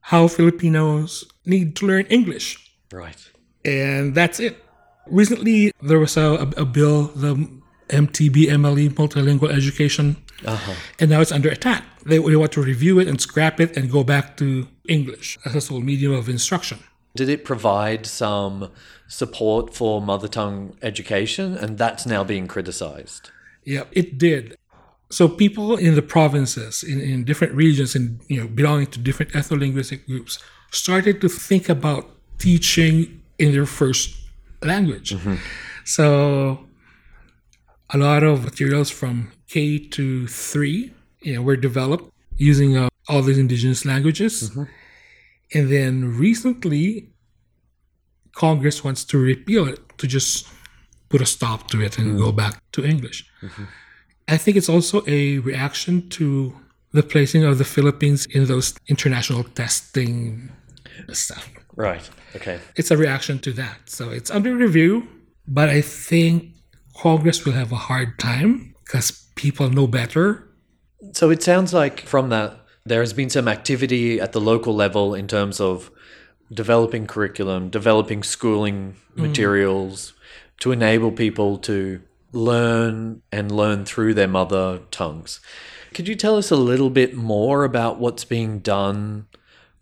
how 0.00 0.28
Filipinos 0.28 1.26
need 1.44 1.76
to 1.76 1.86
learn 1.86 2.06
English. 2.06 2.72
Right. 2.90 3.30
and 3.66 4.14
that's 4.14 4.40
it. 4.40 4.64
Recently, 5.06 5.72
there 5.82 5.98
was 5.98 6.16
a, 6.16 6.50
a, 6.56 6.64
bill, 6.64 7.08
the 7.08 7.34
MTB 7.90 8.46
MLE, 8.46 8.88
Multilingual 8.94 9.52
Education, 9.52 10.16
Uh-huh. 10.44 10.74
and 11.00 11.10
now 11.10 11.20
it's 11.20 11.32
under 11.32 11.48
attack. 11.48 11.84
They, 12.04 12.18
they 12.18 12.36
want 12.36 12.52
to 12.52 12.62
review 12.62 13.00
it 13.00 13.08
and 13.08 13.20
scrap 13.20 13.60
it 13.60 13.76
and 13.76 13.90
go 13.90 14.04
back 14.04 14.36
to 14.36 14.68
English 14.88 15.38
as 15.44 15.54
a 15.54 15.60
sole 15.60 15.80
medium 15.80 16.12
of 16.12 16.28
instruction. 16.28 16.78
Did 17.16 17.28
it 17.28 17.44
provide 17.44 18.06
some 18.06 18.70
support 19.08 19.74
for 19.74 20.00
mother 20.00 20.28
tongue 20.28 20.76
education? 20.82 21.56
And 21.56 21.76
that's 21.76 22.06
now 22.06 22.22
being 22.22 22.46
criticized. 22.46 23.30
Yeah, 23.64 23.84
it 23.92 24.18
did. 24.18 24.56
So 25.10 25.26
people 25.28 25.76
in 25.76 25.94
the 25.94 26.02
provinces, 26.02 26.82
in, 26.82 27.00
in 27.00 27.24
different 27.24 27.54
regions, 27.54 27.94
and 27.96 28.20
you 28.28 28.40
know, 28.40 28.46
belonging 28.46 28.88
to 28.88 28.98
different 28.98 29.32
ethno-linguistic 29.32 30.06
groups, 30.06 30.38
started 30.70 31.20
to 31.22 31.28
think 31.28 31.68
about 31.68 32.08
teaching 32.38 33.22
in 33.38 33.52
their 33.52 33.66
first 33.66 34.16
language. 34.62 35.10
Mm-hmm. 35.10 35.36
So 35.84 36.67
a 37.90 37.98
lot 37.98 38.22
of 38.22 38.44
materials 38.44 38.90
from 38.90 39.32
K 39.48 39.78
to 39.78 40.26
three, 40.26 40.92
you 41.22 41.34
know, 41.34 41.42
were 41.42 41.56
developed 41.56 42.12
using 42.36 42.76
uh, 42.76 42.88
all 43.08 43.22
these 43.22 43.38
indigenous 43.38 43.84
languages. 43.84 44.50
Mm-hmm. 44.50 44.64
And 45.54 45.72
then 45.72 46.16
recently, 46.18 47.08
Congress 48.32 48.84
wants 48.84 49.04
to 49.06 49.18
repeal 49.18 49.66
it 49.66 49.80
to 49.98 50.06
just 50.06 50.46
put 51.08 51.20
a 51.22 51.26
stop 51.26 51.70
to 51.70 51.80
it 51.80 51.98
and 51.98 52.18
go 52.18 52.30
mm. 52.30 52.36
back 52.36 52.62
to 52.72 52.84
English. 52.84 53.28
Mm-hmm. 53.42 53.64
I 54.28 54.36
think 54.36 54.56
it's 54.58 54.68
also 54.68 55.02
a 55.06 55.38
reaction 55.38 56.08
to 56.10 56.54
the 56.92 57.02
placing 57.02 57.44
of 57.44 57.56
the 57.56 57.64
Philippines 57.64 58.26
in 58.26 58.44
those 58.44 58.74
international 58.88 59.44
testing 59.44 60.50
stuff. 61.12 61.50
Right. 61.76 62.08
Okay. 62.36 62.60
It's 62.76 62.90
a 62.90 62.96
reaction 62.96 63.38
to 63.40 63.52
that. 63.54 63.88
So 63.88 64.10
it's 64.10 64.30
under 64.30 64.54
review, 64.54 65.08
but 65.46 65.68
I 65.70 65.80
think 65.80 66.52
Congress 66.98 67.44
will 67.44 67.52
have 67.52 67.70
a 67.70 67.76
hard 67.76 68.18
time 68.18 68.74
because 68.84 69.28
people 69.36 69.70
know 69.70 69.86
better. 69.86 70.48
So 71.12 71.30
it 71.30 71.42
sounds 71.42 71.72
like 71.72 72.00
from 72.00 72.28
that, 72.30 72.58
there 72.84 73.00
has 73.00 73.12
been 73.12 73.30
some 73.30 73.46
activity 73.46 74.20
at 74.20 74.32
the 74.32 74.40
local 74.40 74.74
level 74.74 75.14
in 75.14 75.28
terms 75.28 75.60
of 75.60 75.90
developing 76.52 77.06
curriculum, 77.06 77.70
developing 77.70 78.22
schooling 78.22 78.96
mm. 79.14 79.22
materials 79.28 80.14
to 80.60 80.72
enable 80.72 81.12
people 81.12 81.58
to 81.58 82.00
learn 82.32 83.22
and 83.30 83.52
learn 83.52 83.84
through 83.84 84.14
their 84.14 84.28
mother 84.28 84.80
tongues. 84.90 85.40
Could 85.94 86.08
you 86.08 86.16
tell 86.16 86.36
us 86.36 86.50
a 86.50 86.56
little 86.56 86.90
bit 86.90 87.14
more 87.14 87.64
about 87.64 87.98
what's 87.98 88.24
being 88.24 88.58
done 88.58 89.26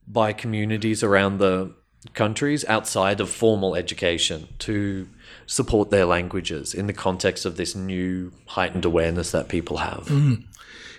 by 0.06 0.32
communities 0.32 1.02
around 1.02 1.38
the 1.38 1.74
countries 2.14 2.64
outside 2.66 3.20
of 3.20 3.30
formal 3.30 3.74
education 3.74 4.48
to 4.58 5.08
support 5.46 5.90
their 5.90 6.04
languages 6.04 6.74
in 6.74 6.86
the 6.86 6.92
context 6.92 7.44
of 7.44 7.56
this 7.56 7.74
new 7.74 8.32
heightened 8.46 8.84
awareness 8.84 9.30
that 9.32 9.48
people 9.48 9.78
have? 9.78 10.04
Mm. 10.06 10.44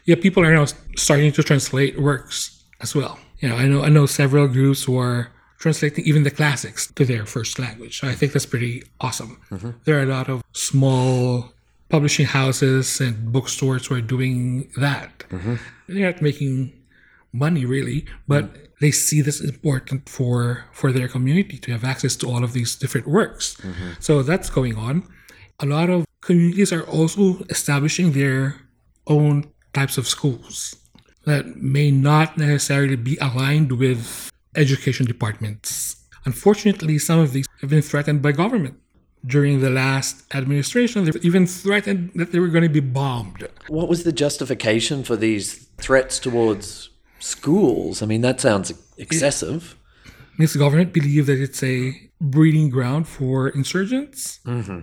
Yeah, 0.06 0.16
people 0.16 0.44
are 0.44 0.54
now 0.54 0.66
starting 0.96 1.32
to 1.34 1.44
translate 1.44 2.00
works 2.00 2.63
as 2.80 2.96
well. 2.96 3.20
You 3.39 3.50
know, 3.50 3.56
I 3.56 3.68
know 3.68 3.84
I 3.84 3.89
know 3.89 4.06
several 4.06 4.48
groups 4.48 4.84
who 4.84 4.98
are 4.98 5.32
translating 5.60 6.06
even 6.06 6.24
the 6.24 6.32
classics 6.32 6.92
to 6.94 7.06
their 7.06 7.25
first 7.25 7.60
language. 7.60 8.00
So 8.00 8.08
I 8.08 8.13
think 8.13 8.34
that's 8.34 8.46
pretty 8.46 8.84
awesome. 9.01 9.39
Mm-hmm. 9.51 9.72
There 9.86 9.98
are 10.00 10.04
a 10.04 10.06
lot 10.06 10.30
of 10.30 10.44
small 10.54 11.51
publishing 11.89 12.25
houses 12.25 13.01
and 13.01 13.32
bookstores 13.32 13.88
who 13.88 13.96
are 13.96 14.01
doing 14.01 14.70
that. 14.77 15.20
Mm-hmm. 15.30 15.56
They're 15.88 16.12
not 16.12 16.22
making 16.22 16.74
money 17.34 17.66
really, 17.66 18.06
but 18.27 18.54
mm. 18.54 18.67
They 18.80 18.92
see 18.92 19.22
this 19.22 19.42
important 19.42 20.08
for 20.08 20.66
for 20.72 20.92
their 20.92 21.08
community 21.08 21.58
to 21.58 21.72
have 21.72 21.84
access 21.84 22.16
to 22.18 22.28
all 22.28 22.44
of 22.44 22.54
these 22.54 22.76
different 22.76 23.08
works. 23.08 23.56
Mm-hmm. 23.58 23.92
So 24.00 24.24
that's 24.24 24.50
going 24.50 24.76
on. 24.76 25.04
A 25.60 25.66
lot 25.66 25.90
of 25.90 26.06
communities 26.22 26.72
are 26.72 26.84
also 26.84 27.44
establishing 27.50 28.12
their 28.12 28.56
own 29.08 29.46
types 29.74 29.98
of 29.98 30.08
schools 30.08 30.76
that 31.26 31.58
may 31.58 31.92
not 31.92 32.38
necessarily 32.38 32.96
be 32.96 33.18
aligned 33.20 33.72
with 33.74 34.32
education 34.56 35.06
departments. 35.06 35.98
Unfortunately, 36.26 36.98
some 37.00 37.20
of 37.20 37.34
these 37.34 37.48
have 37.62 37.70
been 37.70 37.82
threatened 37.82 38.22
by 38.22 38.32
government. 38.32 38.76
During 39.26 39.62
the 39.62 39.70
last 39.70 40.24
administration, 40.34 41.06
they 41.06 41.12
even 41.22 41.48
threatened 41.48 42.12
that 42.16 42.32
they 42.32 42.40
were 42.40 42.48
going 42.48 42.64
to 42.64 42.70
be 42.70 42.80
bombed. 42.80 43.48
What 43.68 43.90
was 43.90 44.04
the 44.04 44.12
justification 44.12 45.04
for 45.04 45.16
these 45.16 45.68
threats 45.78 46.20
towards 46.20 46.90
schools? 47.20 48.02
I 48.02 48.06
mean, 48.06 48.22
that 48.22 48.40
sounds 48.42 48.74
excessive. 48.98 49.76
This 50.38 50.56
government 50.56 50.94
believe 50.94 51.26
that 51.26 51.40
it's 51.40 51.64
a 51.64 51.94
breeding 52.22 52.70
ground 52.70 53.08
for 53.08 53.50
insurgents. 53.50 54.40
Mm-hmm. 54.46 54.80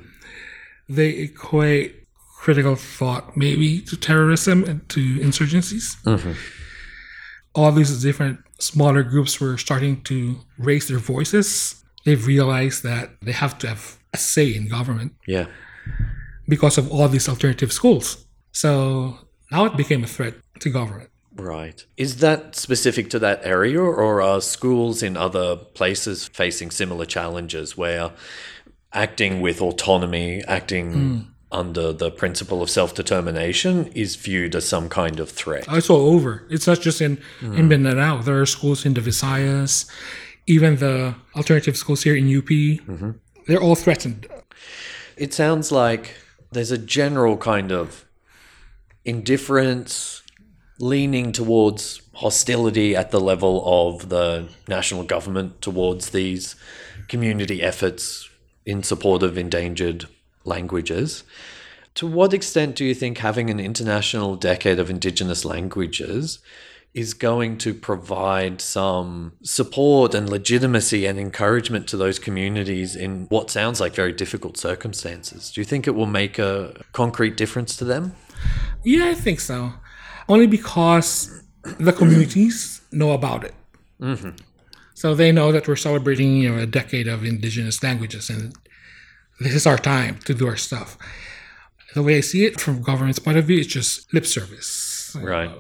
They 0.89 1.11
equate 1.11 2.07
critical 2.39 2.77
thought 2.77 3.37
maybe 3.37 3.81
to 3.81 3.97
terrorism 3.97 4.65
and 4.65 4.87
to 4.91 5.01
insurgencies. 5.21 5.97
Mm-hmm. 6.03 6.33
All 7.55 7.73
these 7.73 8.03
different 8.03 8.41
smaller 8.59 9.03
groups 9.03 9.41
were 9.41 9.57
starting 9.57 10.03
to 10.03 10.37
raise 10.59 10.89
their 10.89 10.99
voices. 10.99 11.83
They've 12.05 12.27
realized 12.27 12.83
that 12.83 13.11
they 13.23 13.33
have 13.33 13.59
to 13.61 13.69
have 13.69 13.97
a 14.13 14.17
say 14.19 14.55
in 14.55 14.69
government 14.69 15.13
Yeah. 15.27 15.47
because 16.49 16.77
of 16.79 16.91
all 16.93 17.09
these 17.09 17.29
alternative 17.29 17.73
schools. 17.73 18.27
So 18.53 19.19
now 19.51 19.65
it 19.65 19.77
became 19.77 20.05
a 20.05 20.07
threat 20.07 20.35
to 20.61 20.71
government. 20.71 21.11
Right. 21.37 21.85
Is 21.97 22.19
that 22.19 22.55
specific 22.55 23.11
to 23.11 23.19
that 23.19 23.41
area, 23.45 23.81
or 23.81 24.23
are 24.23 24.41
schools 24.41 25.03
in 25.03 25.17
other 25.17 25.57
places 25.57 26.29
facing 26.29 26.71
similar 26.71 27.05
challenges 27.05 27.77
where 27.77 28.13
acting 28.93 29.41
with 29.41 29.61
autonomy, 29.61 30.45
acting 30.47 30.93
hmm. 30.93 31.19
under 31.51 31.93
the 31.93 32.11
principle 32.11 32.63
of 32.63 32.71
self 32.71 32.95
determination, 32.95 33.89
is 33.89 34.15
viewed 34.15 34.55
as 34.55 34.69
some 34.69 34.89
kind 34.89 35.19
of 35.19 35.29
threat? 35.29 35.65
Oh, 35.69 35.77
it's 35.77 35.91
all 35.91 36.15
over. 36.15 36.47
It's 36.51 36.69
not 36.69 36.81
just 36.81 37.01
in, 37.01 37.19
hmm. 37.41 37.55
in 37.55 37.69
Mindanao. 37.69 38.23
There 38.23 38.41
are 38.41 38.47
schools 38.47 38.87
in 38.87 38.95
the 38.95 39.01
Visayas, 39.01 39.91
even 40.47 40.77
the 40.77 41.17
alternative 41.35 41.77
schools 41.77 42.05
here 42.05 42.15
in 42.15 42.27
UP. 42.27 42.47
Mm-hmm. 42.47 43.11
They're 43.47 43.61
all 43.61 43.75
threatened. 43.75 44.27
It 45.17 45.35
sounds 45.35 45.73
like 45.73 46.15
there's 46.53 46.71
a 46.71 46.79
general 46.79 47.37
kind 47.37 47.73
of 47.73 48.05
indifference 49.05 50.23
leaning 50.79 51.33
towards 51.33 52.03
hostility 52.15 52.97
at 52.97 53.11
the 53.11 53.21
level 53.21 53.63
of 53.65 54.09
the 54.09 54.49
national 54.69 55.05
government 55.05 55.61
towards 55.61 56.11
these 56.11 56.57
community 57.09 57.63
efforts 57.63 58.29
in 58.67 58.83
support 58.83 59.23
of 59.23 59.37
endangered 59.39 60.07
languages. 60.45 61.25
To 61.95 62.07
what 62.07 62.35
extent 62.35 62.77
do 62.77 62.85
you 62.85 62.95
think 62.95 63.19
having 63.19 63.51
an 63.51 63.61
international 63.61 64.37
decade 64.37 64.79
of 64.79 64.91
indigenous 64.91 65.45
languages 65.45 66.41
is 66.93 67.13
going 67.13 67.59
to 67.59 67.75
provide 67.75 68.61
some 68.61 69.33
support 69.43 70.15
and 70.15 70.29
legitimacy 70.29 71.07
and 71.07 71.19
encouragement 71.19 71.89
to 71.89 71.97
those 71.97 72.21
communities 72.21 72.95
in 72.95 73.27
what 73.31 73.51
sounds 73.51 73.81
like 73.81 73.95
very 73.95 74.13
difficult 74.13 74.57
circumstances? 74.57 75.51
Do 75.53 75.61
you 75.61 75.65
think 75.65 75.87
it 75.87 75.95
will 75.95 76.07
make 76.07 76.39
a 76.39 76.83
concrete 76.93 77.37
difference 77.37 77.77
to 77.77 77.85
them? 77.85 78.15
Yeah, 78.85 79.07
I 79.07 79.15
think 79.15 79.41
so. 79.41 79.73
Only 80.29 80.47
because 80.47 81.43
the 81.79 81.93
communities 81.93 82.81
know 82.93 83.13
about 83.13 83.45
it. 83.45 83.55
Mm-hmm. 84.01 84.31
So 84.95 85.15
they 85.15 85.33
know 85.33 85.53
that 85.53 85.67
we're 85.67 85.77
celebrating, 85.77 86.37
you 86.37 86.51
know, 86.51 86.63
a 86.63 86.67
decade 86.67 87.09
of 87.09 87.25
indigenous 87.25 87.83
languages, 87.83 88.31
and 88.31 88.55
this 89.41 89.55
is 89.55 89.67
our 89.67 89.79
time 89.79 90.19
to 90.27 90.35
do 90.35 90.47
our 90.47 90.57
stuff. 90.57 90.97
The 91.95 92.03
way 92.03 92.17
I 92.19 92.21
see 92.21 92.45
it 92.45 92.61
from 92.61 92.83
government's 92.83 93.19
point 93.19 93.39
of 93.39 93.45
view, 93.45 93.59
it's 93.59 93.73
just 93.73 94.13
lip 94.15 94.27
service. 94.27 95.17
Right. 95.21 95.51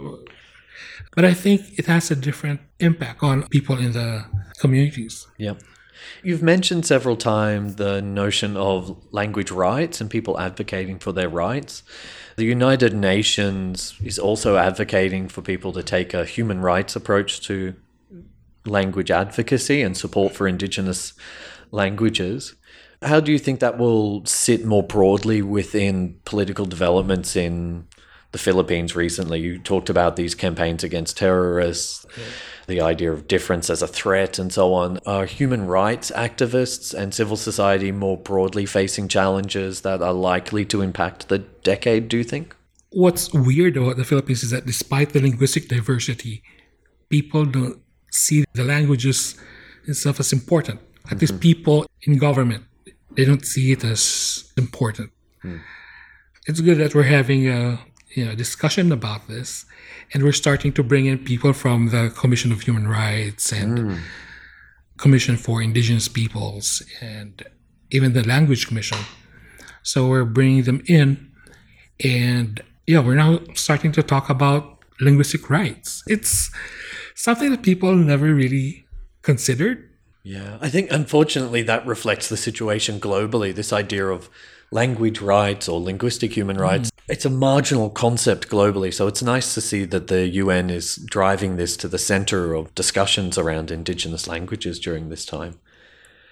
But 1.14 1.24
I 1.24 1.34
think 1.34 1.78
it 1.78 1.86
has 1.86 2.10
a 2.10 2.16
different 2.16 2.60
impact 2.80 3.22
on 3.22 3.46
people 3.48 3.78
in 3.78 3.92
the 3.92 4.24
communities. 4.58 5.26
Yep. 5.38 5.62
You've 6.22 6.42
mentioned 6.42 6.86
several 6.86 7.16
times 7.16 7.76
the 7.76 8.00
notion 8.02 8.56
of 8.56 8.96
language 9.12 9.50
rights 9.50 10.00
and 10.00 10.10
people 10.10 10.38
advocating 10.38 10.98
for 10.98 11.12
their 11.12 11.28
rights. 11.28 11.82
The 12.36 12.44
United 12.44 12.94
Nations 12.94 13.94
is 14.02 14.18
also 14.18 14.56
advocating 14.56 15.28
for 15.28 15.42
people 15.42 15.72
to 15.72 15.82
take 15.82 16.14
a 16.14 16.24
human 16.24 16.60
rights 16.60 16.96
approach 16.96 17.40
to 17.42 17.74
language 18.66 19.10
advocacy 19.10 19.82
and 19.82 19.96
support 19.96 20.34
for 20.34 20.48
Indigenous 20.48 21.12
languages. 21.70 22.54
How 23.02 23.20
do 23.20 23.30
you 23.30 23.38
think 23.38 23.60
that 23.60 23.78
will 23.78 24.24
sit 24.24 24.64
more 24.64 24.82
broadly 24.82 25.42
within 25.42 26.18
political 26.24 26.64
developments 26.64 27.36
in 27.36 27.86
the 28.34 28.38
Philippines 28.38 28.96
recently? 28.96 29.38
You 29.40 29.58
talked 29.58 29.88
about 29.88 30.16
these 30.16 30.34
campaigns 30.34 30.82
against 30.82 31.16
terrorists, 31.16 32.04
the 32.66 32.80
idea 32.80 33.12
of 33.12 33.28
difference 33.28 33.70
as 33.70 33.80
a 33.80 33.86
threat, 33.86 34.40
and 34.40 34.52
so 34.52 34.74
on. 34.74 34.98
Are 35.06 35.24
human 35.24 35.66
rights 35.66 36.10
activists 36.10 36.92
and 36.92 37.14
civil 37.14 37.36
society 37.36 37.92
more 37.92 38.18
broadly 38.18 38.66
facing 38.66 39.06
challenges 39.06 39.82
that 39.82 40.02
are 40.02 40.12
likely 40.12 40.64
to 40.66 40.82
impact 40.82 41.28
the 41.28 41.38
decade, 41.38 42.08
do 42.08 42.18
you 42.18 42.24
think? 42.24 42.56
What's 42.90 43.32
weird 43.32 43.76
about 43.76 43.96
the 43.96 44.04
Philippines 44.04 44.42
is 44.42 44.50
that 44.50 44.66
despite 44.66 45.10
the 45.10 45.20
linguistic 45.20 45.68
diversity, 45.68 46.42
people 47.08 47.44
don't 47.44 47.80
see 48.10 48.44
the 48.52 48.64
languages 48.64 49.36
itself 49.86 50.18
as 50.18 50.32
important. 50.32 50.80
At 51.10 51.20
least 51.20 51.34
mm-hmm. 51.34 51.50
people 51.50 51.86
in 52.02 52.18
government, 52.18 52.64
they 53.12 53.24
don't 53.24 53.46
see 53.46 53.70
it 53.70 53.84
as 53.84 54.52
important. 54.56 55.12
Hmm. 55.42 55.58
It's 56.46 56.60
good 56.60 56.78
that 56.78 56.94
we're 56.94 57.04
having 57.18 57.48
a 57.48 57.78
you 58.14 58.24
know 58.24 58.34
discussion 58.34 58.92
about 58.92 59.28
this, 59.28 59.66
and 60.12 60.22
we're 60.22 60.32
starting 60.32 60.72
to 60.72 60.82
bring 60.82 61.06
in 61.06 61.18
people 61.18 61.52
from 61.52 61.90
the 61.90 62.12
Commission 62.16 62.52
of 62.52 62.62
Human 62.62 62.86
Rights 62.88 63.52
and 63.52 63.78
hmm. 63.78 63.94
Commission 64.96 65.36
for 65.36 65.60
Indigenous 65.60 66.08
Peoples 66.08 66.82
and 67.00 67.42
even 67.90 68.12
the 68.12 68.26
Language 68.26 68.66
Commission. 68.66 68.98
So 69.82 70.08
we're 70.08 70.24
bringing 70.24 70.62
them 70.62 70.82
in, 70.86 71.30
and 72.02 72.62
yeah, 72.86 73.00
we're 73.00 73.16
now 73.16 73.40
starting 73.54 73.92
to 73.92 74.02
talk 74.02 74.30
about 74.30 74.78
linguistic 75.00 75.50
rights. 75.50 76.02
It's 76.06 76.50
something 77.14 77.50
that 77.50 77.62
people 77.62 77.94
never 77.94 78.32
really 78.34 78.86
considered. 79.22 79.90
Yeah, 80.24 80.56
I 80.62 80.70
think 80.70 80.90
unfortunately 80.90 81.62
that 81.62 81.86
reflects 81.86 82.30
the 82.30 82.38
situation 82.38 82.98
globally. 82.98 83.54
This 83.54 83.74
idea 83.74 84.06
of 84.06 84.30
language 84.70 85.20
rights 85.20 85.68
or 85.68 85.78
linguistic 85.78 86.32
human 86.32 86.56
mm. 86.56 86.60
rights, 86.60 86.90
it's 87.08 87.26
a 87.26 87.30
marginal 87.30 87.90
concept 87.90 88.48
globally. 88.48 88.92
So 88.92 89.06
it's 89.06 89.22
nice 89.22 89.52
to 89.52 89.60
see 89.60 89.84
that 89.84 90.06
the 90.06 90.26
UN 90.26 90.70
is 90.70 90.96
driving 90.96 91.56
this 91.56 91.76
to 91.76 91.88
the 91.88 91.98
center 91.98 92.54
of 92.54 92.74
discussions 92.74 93.36
around 93.36 93.70
indigenous 93.70 94.26
languages 94.26 94.80
during 94.80 95.10
this 95.10 95.26
time. 95.26 95.60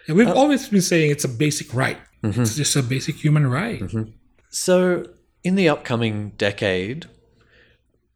And 0.09 0.17
we've 0.17 0.27
uh, 0.27 0.35
always 0.35 0.67
been 0.71 0.81
saying 0.81 1.11
it's 1.11 1.25
a 1.25 1.29
basic 1.29 1.75
right. 1.75 1.99
Mm-hmm. 2.23 2.43
It's 2.43 2.57
just 2.57 2.75
a 2.75 2.83
basic 2.83 3.17
human 3.17 3.47
right. 3.47 3.81
Mm-hmm. 3.81 4.11
So, 4.49 5.07
in 5.45 5.55
the 5.55 5.69
upcoming 5.69 6.31
decade, 6.39 7.09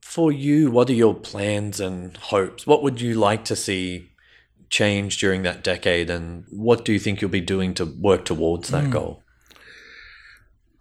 for 0.00 0.32
you, 0.32 0.70
what 0.70 0.88
are 0.88 0.94
your 0.94 1.14
plans 1.14 1.80
and 1.80 2.16
hopes? 2.16 2.66
What 2.66 2.82
would 2.82 3.00
you 3.00 3.14
like 3.14 3.44
to 3.46 3.56
see 3.56 4.10
change 4.68 5.18
during 5.18 5.42
that 5.42 5.62
decade, 5.62 6.10
and 6.10 6.44
what 6.50 6.84
do 6.84 6.92
you 6.92 6.98
think 6.98 7.20
you'll 7.20 7.30
be 7.30 7.40
doing 7.40 7.74
to 7.74 7.84
work 7.84 8.24
towards 8.24 8.68
that 8.70 8.84
hmm. 8.84 8.90
goal? 8.90 9.22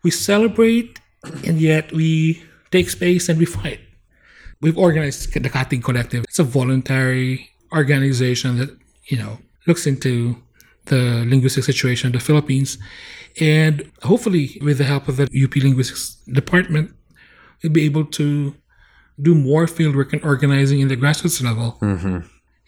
We 0.04 0.12
celebrate, 0.12 1.00
and 1.46 1.60
yet 1.60 1.92
we 1.92 2.44
take 2.72 2.90
space 2.90 3.30
and 3.30 3.40
we 3.40 3.46
fight. 3.46 3.80
We've 4.62 4.78
organized 4.78 5.34
the 5.34 5.50
Kating 5.50 5.82
Collective. 5.82 6.24
It's 6.24 6.40
a 6.40 6.44
voluntary 6.44 7.50
organization 7.72 8.58
that 8.58 8.78
you 9.06 9.18
know 9.18 9.40
looks 9.68 9.86
into 9.86 10.38
the 10.86 11.26
linguistic 11.28 11.64
situation 11.64 12.08
in 12.08 12.14
the 12.14 12.20
Philippines, 12.20 12.78
and 13.40 13.92
hopefully, 14.04 14.60
with 14.62 14.78
the 14.78 14.86
help 14.86 15.08
of 15.08 15.18
the 15.18 15.24
UP 15.24 15.56
Linguistics 15.56 16.16
Department, 16.32 16.92
we'll 17.62 17.72
be 17.72 17.86
able 17.86 18.06
to 18.06 18.56
do 19.22 19.34
more 19.34 19.66
fieldwork 19.66 20.14
and 20.14 20.24
organizing 20.24 20.80
in 20.80 20.88
the 20.88 20.98
grassroots 20.98 21.44
level. 21.44 21.78
Mm-hmm. 21.82 22.20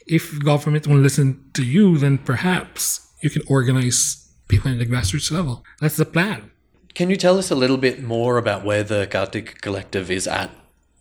If 0.07 0.43
government 0.43 0.87
won't 0.87 1.03
listen 1.03 1.43
to 1.53 1.65
you, 1.65 1.97
then 1.97 2.17
perhaps 2.17 3.11
you 3.21 3.29
can 3.29 3.41
organize 3.47 4.27
people 4.47 4.71
in 4.71 4.77
the 4.77 4.85
grassroots 4.85 5.31
level. 5.31 5.63
That's 5.81 5.97
the 5.97 6.05
plan. 6.05 6.51
Can 6.93 7.09
you 7.09 7.15
tell 7.15 7.37
us 7.37 7.51
a 7.51 7.55
little 7.55 7.77
bit 7.77 8.01
more 8.01 8.37
about 8.37 8.63
where 8.63 8.83
the 8.83 9.05
Kartik 9.05 9.61
Collective 9.61 10.09
is 10.09 10.27
at 10.27 10.49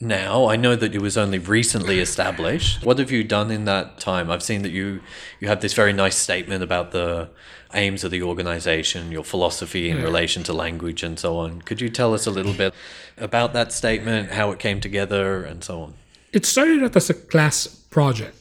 now? 0.00 0.46
I 0.46 0.56
know 0.56 0.76
that 0.76 0.94
it 0.94 1.00
was 1.00 1.16
only 1.16 1.38
recently 1.38 2.00
established. 2.00 2.84
What 2.84 2.98
have 2.98 3.10
you 3.10 3.25
done 3.25 3.50
in 3.50 3.64
that 3.64 3.98
time? 3.98 4.30
I've 4.30 4.42
seen 4.42 4.62
that 4.62 4.72
you 4.72 5.00
you 5.40 5.48
have 5.48 5.60
this 5.60 5.72
very 5.72 5.92
nice 5.92 6.16
statement 6.16 6.62
about 6.62 6.90
the 6.90 7.30
aims 7.72 8.04
of 8.04 8.10
the 8.10 8.22
organization, 8.22 9.10
your 9.10 9.25
philosophy 9.25 9.88
in 9.88 10.02
relation 10.02 10.42
to 10.44 10.52
language 10.52 11.02
and 11.02 11.18
so 11.18 11.38
on. 11.38 11.62
Could 11.62 11.80
you 11.80 11.88
tell 11.88 12.12
us 12.12 12.26
a 12.26 12.30
little 12.30 12.52
bit 12.52 12.75
about 13.16 13.52
that 13.54 13.72
statement, 13.72 14.32
how 14.32 14.50
it 14.50 14.58
came 14.58 14.80
together 14.80 15.44
and 15.44 15.64
so 15.64 15.80
on? 15.82 15.94
It 16.32 16.44
started 16.44 16.82
out 16.82 16.96
as 16.96 17.08
a 17.08 17.14
class 17.14 17.66
project. 17.66 18.36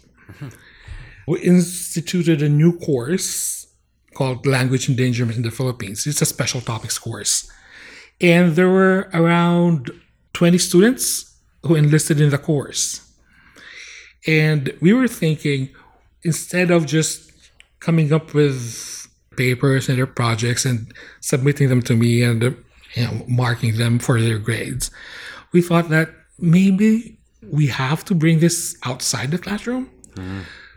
We 1.27 1.39
instituted 1.41 2.41
a 2.41 2.49
new 2.49 2.77
course 2.79 3.67
called 4.13 4.45
Language 4.45 4.89
Endangerment 4.89 5.37
in 5.37 5.43
the 5.43 5.51
Philippines. 5.51 6.07
It's 6.07 6.21
a 6.21 6.25
special 6.25 6.61
topics 6.61 6.97
course. 6.97 7.51
And 8.21 8.55
there 8.55 8.69
were 8.69 9.09
around 9.13 9.91
20 10.33 10.57
students 10.57 11.35
who 11.63 11.75
enlisted 11.75 12.21
in 12.21 12.29
the 12.29 12.37
course. 12.37 13.01
And 14.25 14.73
we 14.81 14.93
were 14.93 15.07
thinking, 15.07 15.69
instead 16.23 16.71
of 16.71 16.85
just 16.85 17.31
coming 17.79 18.13
up 18.13 18.33
with 18.33 19.07
papers 19.37 19.89
and 19.89 19.97
their 19.97 20.07
projects 20.07 20.65
and 20.65 20.91
submitting 21.19 21.69
them 21.69 21.81
to 21.83 21.95
me 21.95 22.23
and 22.23 22.41
you 22.41 23.03
know, 23.03 23.25
marking 23.27 23.77
them 23.77 23.99
for 23.99 24.19
their 24.21 24.39
grades, 24.39 24.89
we 25.51 25.61
thought 25.61 25.89
that 25.89 26.09
maybe 26.39 27.17
we 27.51 27.67
have 27.67 28.03
to 28.05 28.15
bring 28.15 28.39
this 28.39 28.77
outside 28.83 29.31
the 29.31 29.37
classroom 29.37 29.89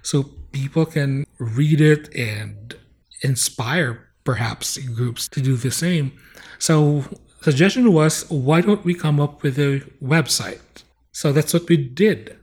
so 0.03 0.25
people 0.53 0.87
can 0.87 1.25
read 1.39 1.81
it 1.81 2.15
and 2.15 2.77
inspire 3.23 4.09
perhaps 4.25 4.77
groups 4.79 5.29
to 5.29 5.41
do 5.41 5.57
the 5.57 5.71
same. 5.71 6.13
So 6.59 7.05
suggestion 7.43 7.93
was 7.93 8.29
why 8.31 8.61
don't 8.61 8.85
we 8.85 8.95
come 8.95 9.21
up 9.21 9.43
with 9.43 9.59
a 9.59 9.81
website? 10.03 10.61
So 11.13 11.33
that's 11.33 11.53
what 11.53 11.69
we 11.69 11.77
did. 11.77 12.37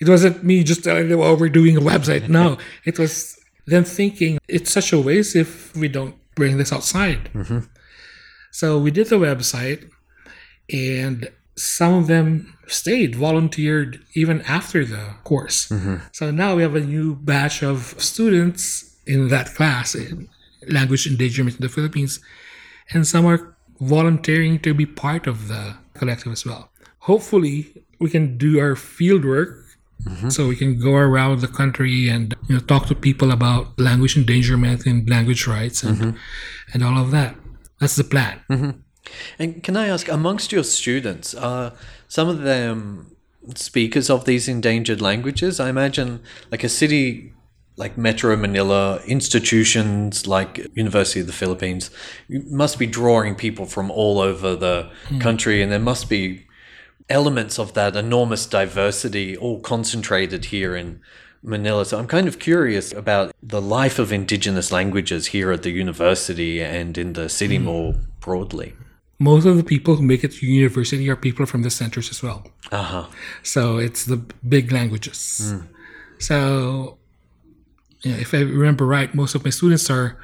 It 0.00 0.08
wasn't 0.08 0.42
me 0.42 0.64
just 0.64 0.84
telling 0.84 1.08
them, 1.08 1.20
oh, 1.20 1.34
we're 1.34 1.48
doing 1.50 1.76
a 1.76 1.80
website. 1.80 2.28
No, 2.28 2.56
it 2.84 2.98
was 2.98 3.38
them 3.66 3.84
thinking 3.84 4.38
it's 4.48 4.70
such 4.70 4.92
a 4.92 5.00
waste 5.00 5.36
if 5.36 5.74
we 5.76 5.88
don't 5.88 6.16
bring 6.34 6.56
this 6.56 6.72
outside. 6.72 7.30
Mm-hmm. 7.34 7.60
So 8.52 8.78
we 8.78 8.90
did 8.90 9.08
the 9.08 9.16
website, 9.16 9.90
and 10.72 11.30
some 11.56 11.94
of 11.94 12.06
them 12.06 12.56
stayed, 12.72 13.16
volunteered 13.16 14.04
even 14.14 14.42
after 14.42 14.84
the 14.84 15.14
course. 15.24 15.68
Mm-hmm. 15.68 15.96
So 16.12 16.30
now 16.30 16.56
we 16.56 16.62
have 16.62 16.74
a 16.74 16.80
new 16.80 17.16
batch 17.16 17.62
of 17.62 17.94
students 17.98 18.96
in 19.06 19.28
that 19.28 19.54
class 19.54 19.94
in 19.94 20.28
language 20.68 21.06
endangerment 21.06 21.56
in 21.56 21.62
the 21.62 21.68
Philippines, 21.68 22.20
and 22.90 23.06
some 23.06 23.26
are 23.26 23.56
volunteering 23.80 24.58
to 24.60 24.74
be 24.74 24.86
part 24.86 25.26
of 25.26 25.48
the 25.48 25.76
collective 25.94 26.32
as 26.32 26.44
well. 26.44 26.70
Hopefully, 27.00 27.84
we 27.98 28.10
can 28.10 28.36
do 28.36 28.60
our 28.60 28.76
field 28.76 29.24
work 29.24 29.64
mm-hmm. 30.04 30.28
so 30.28 30.48
we 30.48 30.56
can 30.56 30.78
go 30.78 30.94
around 30.94 31.40
the 31.40 31.48
country 31.48 32.08
and 32.08 32.34
you 32.48 32.54
know 32.54 32.60
talk 32.60 32.86
to 32.86 32.94
people 32.94 33.30
about 33.30 33.78
language 33.78 34.16
endangerment 34.16 34.86
and 34.86 35.08
language 35.08 35.46
rights 35.46 35.82
and 35.82 35.98
mm-hmm. 35.98 36.16
and 36.72 36.84
all 36.84 36.98
of 36.98 37.10
that. 37.10 37.34
That's 37.78 37.96
the 37.96 38.04
plan. 38.04 38.40
And 39.38 39.62
can 39.62 39.76
I 39.76 39.88
ask, 39.88 40.08
amongst 40.08 40.52
your 40.52 40.64
students, 40.64 41.34
are 41.34 41.72
some 42.08 42.28
of 42.28 42.42
them 42.42 43.16
speakers 43.54 44.10
of 44.10 44.24
these 44.24 44.48
endangered 44.48 45.00
languages? 45.00 45.60
I 45.60 45.68
imagine, 45.68 46.20
like 46.50 46.64
a 46.64 46.68
city 46.68 47.32
like 47.76 47.96
Metro 47.96 48.36
Manila, 48.36 49.00
institutions 49.06 50.26
like 50.26 50.66
University 50.74 51.20
of 51.20 51.26
the 51.26 51.32
Philippines, 51.32 51.90
you 52.28 52.44
must 52.50 52.78
be 52.78 52.86
drawing 52.86 53.34
people 53.34 53.64
from 53.64 53.90
all 53.90 54.20
over 54.20 54.54
the 54.54 54.90
hmm. 55.08 55.18
country, 55.18 55.62
and 55.62 55.72
there 55.72 55.78
must 55.78 56.08
be 56.08 56.46
elements 57.08 57.58
of 57.58 57.72
that 57.74 57.96
enormous 57.96 58.46
diversity 58.46 59.36
all 59.36 59.60
concentrated 59.60 60.46
here 60.46 60.76
in 60.76 61.00
Manila. 61.42 61.86
So 61.86 61.98
I'm 61.98 62.06
kind 62.06 62.28
of 62.28 62.38
curious 62.38 62.92
about 62.92 63.34
the 63.42 63.62
life 63.62 63.98
of 63.98 64.12
indigenous 64.12 64.70
languages 64.70 65.28
here 65.28 65.50
at 65.50 65.62
the 65.62 65.70
university 65.70 66.62
and 66.62 66.98
in 66.98 67.14
the 67.14 67.28
city 67.28 67.56
hmm. 67.56 67.64
more 67.64 67.94
broadly. 68.20 68.74
Most 69.22 69.44
of 69.44 69.56
the 69.56 69.62
people 69.62 69.96
who 69.96 70.02
make 70.02 70.24
it 70.24 70.32
to 70.32 70.46
university 70.46 71.08
are 71.10 71.14
people 71.14 71.44
from 71.44 71.62
the 71.62 71.70
centers 71.70 72.08
as 72.10 72.22
well. 72.22 72.40
Uh 72.72 72.82
huh. 72.82 73.06
So 73.42 73.76
it's 73.76 74.06
the 74.06 74.16
big 74.48 74.72
languages. 74.72 75.54
So, 76.18 76.98
you 78.02 78.12
know, 78.12 78.18
if 78.18 78.32
I 78.32 78.40
remember 78.40 78.86
right, 78.86 79.14
most 79.14 79.34
of 79.34 79.44
my 79.44 79.50
students 79.50 79.90
are 79.90 80.18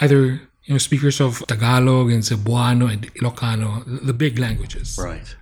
either 0.00 0.40
you 0.64 0.74
know 0.74 0.78
speakers 0.78 1.20
of 1.20 1.44
Tagalog 1.46 2.10
and 2.10 2.22
Cebuano 2.22 2.90
and 2.90 3.12
Ilocano, 3.14 3.84
the 4.06 4.14
big 4.14 4.38
languages. 4.38 4.98
Right. 4.98 5.36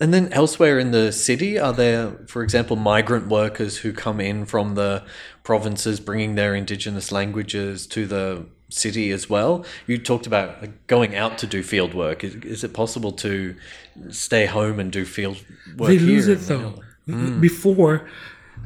And 0.00 0.14
then 0.14 0.32
elsewhere 0.32 0.78
in 0.78 0.92
the 0.92 1.10
city, 1.10 1.58
are 1.58 1.72
there, 1.72 2.12
for 2.28 2.42
example, 2.42 2.76
migrant 2.76 3.26
workers 3.28 3.78
who 3.78 3.92
come 3.92 4.20
in 4.20 4.44
from 4.44 4.76
the 4.76 5.04
provinces 5.42 5.98
bringing 5.98 6.36
their 6.36 6.54
indigenous 6.54 7.10
languages 7.10 7.86
to 7.88 8.06
the 8.06 8.46
city 8.68 9.10
as 9.10 9.28
well? 9.30 9.64
You 9.86 9.98
talked 9.98 10.26
about 10.26 10.86
going 10.86 11.16
out 11.16 11.38
to 11.38 11.46
do 11.46 11.62
field 11.62 11.94
work. 11.94 12.24
Is, 12.24 12.34
is 12.36 12.64
it 12.64 12.72
possible 12.72 13.12
to 13.12 13.54
stay 14.10 14.46
home 14.46 14.78
and 14.78 14.92
do 14.92 15.04
field 15.04 15.44
work? 15.76 15.88
They 15.88 15.98
lose 15.98 16.28
it 16.28 16.40
though. 16.40 16.58
Manila? 16.58 16.84
Hmm. 17.06 17.40
Before, 17.40 18.06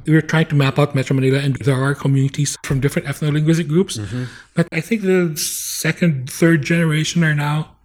we 0.06 0.14
were 0.14 0.22
trying 0.22 0.46
to 0.46 0.54
map 0.54 0.78
out 0.78 0.94
Metro 0.94 1.14
Manila, 1.14 1.38
and 1.38 1.56
there 1.56 1.76
are 1.76 1.94
communities 1.94 2.56
from 2.64 2.80
different 2.80 3.06
ethno-linguistic 3.06 3.68
groups. 3.68 3.98
Mm-hmm. 3.98 4.24
But 4.54 4.66
I 4.72 4.80
think 4.80 5.02
the 5.02 5.36
second, 5.36 6.28
third 6.28 6.62
generation 6.62 7.22
are 7.22 7.34
now 7.34 7.76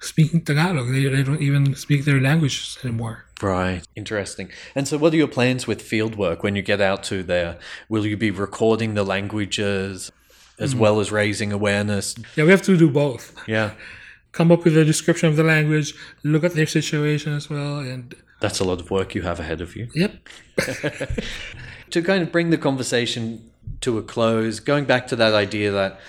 speaking 0.00 0.42
Tagalog. 0.42 0.92
They, 0.92 1.06
they 1.06 1.22
don't 1.22 1.40
even 1.40 1.74
speak 1.76 2.04
their 2.04 2.20
languages 2.20 2.78
anymore. 2.82 3.24
Right. 3.40 3.82
Interesting. 3.94 4.50
And 4.74 4.88
so, 4.88 4.98
what 4.98 5.12
are 5.12 5.16
your 5.16 5.28
plans 5.28 5.66
with 5.66 5.82
field 5.82 6.16
work 6.16 6.42
when 6.42 6.56
you 6.56 6.62
get 6.62 6.80
out 6.80 7.02
to 7.04 7.22
there? 7.22 7.58
Will 7.88 8.06
you 8.06 8.16
be 8.16 8.30
recording 8.30 8.94
the 8.94 9.04
languages 9.04 10.10
as 10.58 10.74
mm. 10.74 10.78
well 10.78 11.00
as 11.00 11.12
raising 11.12 11.52
awareness? 11.52 12.14
Yeah, 12.36 12.44
we 12.44 12.50
have 12.50 12.62
to 12.62 12.76
do 12.76 12.90
both. 12.90 13.36
Yeah. 13.46 13.72
Come 14.32 14.50
up 14.50 14.64
with 14.64 14.76
a 14.76 14.84
description 14.84 15.28
of 15.28 15.36
the 15.36 15.44
language, 15.44 15.94
look 16.24 16.42
at 16.42 16.54
their 16.54 16.66
situation 16.66 17.32
as 17.34 17.48
well, 17.48 17.78
and 17.78 18.14
That's 18.40 18.58
a 18.58 18.64
lot 18.64 18.80
of 18.80 18.90
work 18.90 19.14
you 19.14 19.22
have 19.22 19.38
ahead 19.38 19.60
of 19.60 19.76
you. 19.76 19.88
yep. 19.94 20.28
to 21.90 22.02
kind 22.02 22.22
of 22.22 22.32
bring 22.32 22.50
the 22.50 22.58
conversation 22.58 23.48
to 23.82 23.96
a 23.96 24.02
close, 24.02 24.58
going 24.58 24.86
back 24.86 25.06
to 25.08 25.16
that 25.16 25.34
idea 25.34 25.70
that 25.70 26.00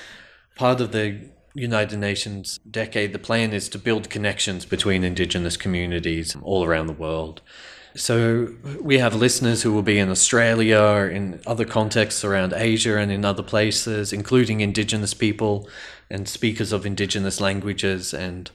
part 0.55 0.81
of 0.81 0.91
the 0.91 1.19
United 1.53 1.99
Nations 1.99 2.59
decade, 2.69 3.13
the 3.13 3.19
plan 3.19 3.53
is 3.53 3.69
to 3.69 3.79
build 3.79 4.09
connections 4.09 4.65
between 4.65 5.03
Indigenous 5.03 5.55
communities 5.55 6.35
all 6.41 6.65
around 6.65 6.87
the 6.87 6.93
world. 6.93 7.41
So 7.95 8.53
we 8.81 8.97
have 8.97 9.15
listeners 9.15 9.61
who 9.61 9.71
will 9.73 9.81
be 9.81 9.99
in 9.99 10.09
Australia, 10.09 11.09
in 11.11 11.39
other 11.47 11.63
contexts 11.63 12.25
around 12.25 12.53
Asia, 12.53 12.97
and 12.97 13.09
in 13.11 13.23
other 13.23 13.43
places, 13.43 14.11
including 14.11 14.59
Indigenous 14.59 15.13
people 15.13 15.69
and 16.09 16.27
speakers 16.27 16.73
of 16.73 16.85
Indigenous 16.85 17.39
languages. 17.39 18.13
And 18.13 18.51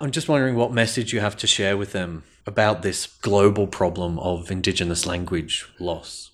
I'm 0.00 0.10
just 0.10 0.28
wondering 0.28 0.56
what 0.56 0.72
message 0.72 1.12
you 1.12 1.20
have 1.20 1.36
to 1.38 1.46
share 1.46 1.76
with 1.76 1.92
them 1.92 2.24
about 2.46 2.82
this 2.82 3.06
global 3.06 3.66
problem 3.66 4.18
of 4.18 4.50
Indigenous 4.50 5.06
language 5.06 5.66
loss. 5.80 6.30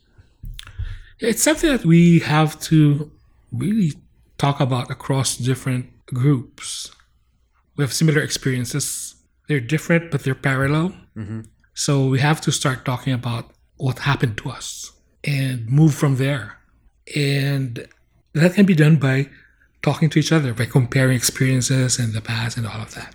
It's 1.20 1.42
something 1.42 1.70
that 1.70 1.84
we 1.84 2.18
have 2.18 2.58
to 2.62 3.12
really 3.52 3.92
talk 4.36 4.58
about 4.58 4.90
across 4.90 5.36
different 5.36 5.86
groups. 6.06 6.90
We 7.76 7.84
have 7.84 7.92
similar 7.92 8.20
experiences. 8.20 9.14
They're 9.46 9.60
different, 9.60 10.10
but 10.10 10.24
they're 10.24 10.34
parallel. 10.34 10.94
Mm-hmm. 11.16 11.42
So 11.74 12.06
we 12.06 12.20
have 12.20 12.40
to 12.42 12.52
start 12.52 12.84
talking 12.84 13.12
about 13.12 13.50
what 13.76 14.00
happened 14.00 14.36
to 14.38 14.50
us 14.50 14.92
and 15.24 15.68
move 15.68 15.94
from 15.94 16.16
there. 16.16 16.58
And 17.16 17.86
that 18.34 18.54
can 18.54 18.66
be 18.66 18.74
done 18.74 18.96
by 18.96 19.28
talking 19.82 20.08
to 20.10 20.18
each 20.18 20.32
other, 20.32 20.54
by 20.54 20.66
comparing 20.66 21.16
experiences 21.16 21.98
in 21.98 22.12
the 22.12 22.20
past 22.20 22.56
and 22.56 22.66
all 22.66 22.80
of 22.80 22.94
that. 22.94 23.14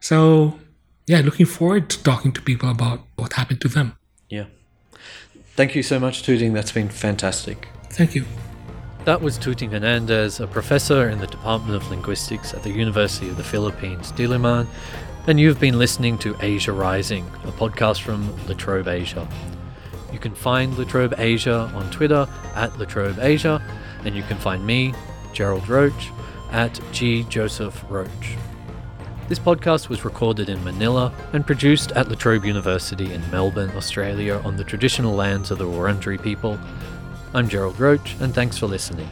So, 0.00 0.58
yeah, 1.06 1.20
looking 1.20 1.46
forward 1.46 1.88
to 1.90 2.02
talking 2.02 2.32
to 2.32 2.42
people 2.42 2.70
about 2.70 3.00
what 3.16 3.34
happened 3.34 3.60
to 3.62 3.68
them. 3.68 3.96
Yeah. 4.28 4.46
Thank 5.54 5.74
you 5.74 5.82
so 5.82 5.98
much, 5.98 6.22
Tuting. 6.22 6.52
That's 6.52 6.72
been 6.72 6.88
fantastic. 6.88 7.68
Thank 7.90 8.14
you. 8.14 8.24
That 9.04 9.22
was 9.22 9.38
Tuting 9.38 9.70
Hernandez, 9.70 10.40
a 10.40 10.46
professor 10.46 11.08
in 11.08 11.18
the 11.18 11.26
Department 11.26 11.74
of 11.74 11.88
Linguistics 11.88 12.52
at 12.52 12.62
the 12.62 12.70
University 12.70 13.28
of 13.28 13.36
the 13.36 13.44
Philippines, 13.44 14.12
Diliman, 14.12 14.66
and 15.28 15.38
you've 15.38 15.60
been 15.60 15.78
listening 15.78 16.16
to 16.16 16.34
Asia 16.40 16.72
Rising, 16.72 17.26
a 17.44 17.52
podcast 17.52 18.00
from 18.00 18.34
La 18.46 18.54
Trobe 18.54 18.88
Asia. 18.88 19.28
You 20.10 20.18
can 20.18 20.34
find 20.34 20.76
La 20.78 20.84
Trobe 20.84 21.12
Asia 21.18 21.70
on 21.74 21.90
Twitter 21.90 22.26
at 22.54 22.78
Latrobe 22.78 23.18
Asia, 23.18 23.62
and 24.06 24.16
you 24.16 24.22
can 24.22 24.38
find 24.38 24.66
me, 24.66 24.94
Gerald 25.34 25.68
Roche, 25.68 26.08
at 26.50 26.80
G. 26.92 27.24
Joseph 27.24 27.84
Roche. 27.90 28.36
This 29.28 29.38
podcast 29.38 29.90
was 29.90 30.02
recorded 30.02 30.48
in 30.48 30.64
Manila 30.64 31.12
and 31.34 31.46
produced 31.46 31.92
at 31.92 32.08
La 32.08 32.14
Trobe 32.14 32.46
University 32.46 33.12
in 33.12 33.30
Melbourne, 33.30 33.72
Australia, 33.76 34.40
on 34.46 34.56
the 34.56 34.64
traditional 34.64 35.14
lands 35.14 35.50
of 35.50 35.58
the 35.58 35.66
Wurundjeri 35.66 36.22
people. 36.22 36.58
I'm 37.34 37.50
Gerald 37.50 37.78
Roche, 37.78 38.14
and 38.20 38.34
thanks 38.34 38.56
for 38.56 38.66
listening. 38.66 39.10